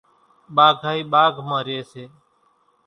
ٻاگھائِي 0.55 1.01
ٻاگھ 1.11 1.37
مان 1.47 1.61
ريئيَ 1.67 1.83
سي۔ 1.91 2.03